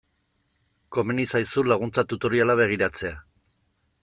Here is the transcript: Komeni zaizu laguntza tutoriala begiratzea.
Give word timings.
Komeni 0.97 1.27
zaizu 1.33 1.65
laguntza 1.73 2.07
tutoriala 2.15 2.57
begiratzea. 2.65 3.23